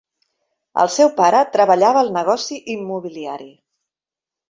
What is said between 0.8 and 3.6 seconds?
El seu pare treballava al negoci immobiliari.